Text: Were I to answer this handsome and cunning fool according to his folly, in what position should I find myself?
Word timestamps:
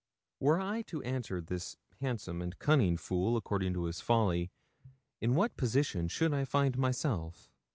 Were 0.39 0.59
I 0.59 0.81
to 0.87 1.03
answer 1.03 1.39
this 1.39 1.77
handsome 1.99 2.41
and 2.41 2.57
cunning 2.57 2.97
fool 2.97 3.37
according 3.37 3.73
to 3.75 3.83
his 3.83 4.01
folly, 4.01 4.49
in 5.19 5.35
what 5.35 5.57
position 5.57 6.07
should 6.07 6.33
I 6.33 6.43
find 6.43 6.75
myself? 6.75 7.51